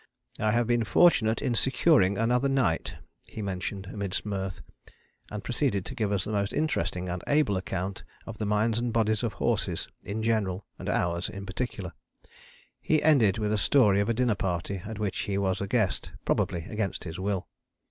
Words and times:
"I 0.39 0.49
have 0.49 0.65
been 0.65 0.83
fortunate 0.83 1.43
in 1.43 1.53
securing 1.53 2.17
another 2.17 2.49
night," 2.49 2.95
he 3.27 3.43
mentioned 3.43 3.85
amidst 3.85 4.25
mirth, 4.25 4.61
and 5.29 5.43
proceeded 5.43 5.85
to 5.85 5.93
give 5.93 6.11
us 6.11 6.23
the 6.23 6.31
most 6.31 6.53
interesting 6.53 7.07
and 7.07 7.23
able 7.27 7.55
account 7.55 8.03
of 8.25 8.39
the 8.39 8.47
minds 8.47 8.79
and 8.79 8.91
bodies 8.91 9.21
of 9.21 9.33
horses 9.33 9.87
in 10.01 10.23
general 10.23 10.65
and 10.79 10.89
ours 10.89 11.29
in 11.29 11.45
particular. 11.45 11.93
He 12.79 13.03
ended 13.03 13.37
with 13.37 13.53
a 13.53 13.59
story 13.59 13.99
of 13.99 14.09
a 14.09 14.15
dinner 14.15 14.33
party 14.33 14.77
at 14.83 14.97
which 14.97 15.19
he 15.19 15.37
was 15.37 15.61
a 15.61 15.67
guest, 15.67 16.11
probably 16.25 16.63
against 16.65 17.03
his 17.03 17.19
will. 17.19 17.47